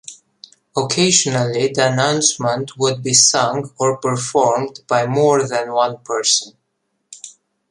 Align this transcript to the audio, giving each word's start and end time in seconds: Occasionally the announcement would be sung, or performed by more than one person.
Occasionally 0.75 1.67
the 1.67 1.91
announcement 1.91 2.71
would 2.79 3.03
be 3.03 3.13
sung, 3.13 3.69
or 3.79 3.97
performed 3.97 4.79
by 4.87 5.05
more 5.05 5.47
than 5.47 5.73
one 5.73 5.99
person. 5.99 6.53